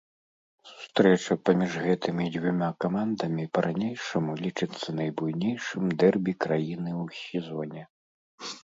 [0.69, 7.83] Сустрэча паміж гэтымі дзвюма камандамі па-ранейшаму лічыцца найбуйнейшым дэрбі краіны ў сезоне.